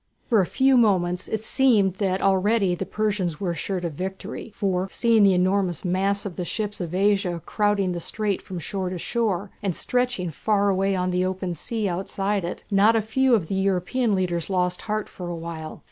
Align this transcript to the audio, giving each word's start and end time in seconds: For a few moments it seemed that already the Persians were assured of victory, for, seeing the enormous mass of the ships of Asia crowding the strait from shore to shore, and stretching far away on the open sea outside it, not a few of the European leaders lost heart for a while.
For 0.25 0.41
a 0.41 0.47
few 0.47 0.77
moments 0.77 1.27
it 1.27 1.45
seemed 1.45 1.97
that 1.97 2.23
already 2.23 2.73
the 2.73 2.87
Persians 2.87 3.39
were 3.39 3.51
assured 3.51 3.85
of 3.85 3.93
victory, 3.93 4.49
for, 4.51 4.87
seeing 4.89 5.21
the 5.21 5.35
enormous 5.35 5.85
mass 5.85 6.25
of 6.25 6.37
the 6.37 6.43
ships 6.43 6.81
of 6.81 6.95
Asia 6.95 7.39
crowding 7.45 7.91
the 7.91 8.01
strait 8.01 8.41
from 8.41 8.57
shore 8.57 8.89
to 8.89 8.97
shore, 8.97 9.51
and 9.61 9.75
stretching 9.75 10.31
far 10.31 10.69
away 10.69 10.95
on 10.95 11.11
the 11.11 11.23
open 11.23 11.53
sea 11.53 11.87
outside 11.87 12.43
it, 12.43 12.63
not 12.71 12.95
a 12.95 13.01
few 13.03 13.35
of 13.35 13.45
the 13.45 13.53
European 13.53 14.15
leaders 14.15 14.49
lost 14.49 14.81
heart 14.89 15.07
for 15.07 15.27
a 15.29 15.35
while. 15.35 15.79